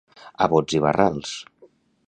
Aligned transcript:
A 0.45 0.47
bots 0.53 0.77
i 0.79 0.81
barrals. 0.87 1.37